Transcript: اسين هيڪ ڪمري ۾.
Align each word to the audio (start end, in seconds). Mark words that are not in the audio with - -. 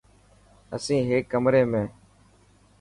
اسين 0.75 1.01
هيڪ 1.09 1.23
ڪمري 1.31 1.61
۾. 1.73 1.83